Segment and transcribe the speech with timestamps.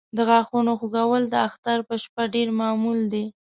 [0.15, 3.25] د غاښونو خوږول د اختر په شپه ډېر معمول دی.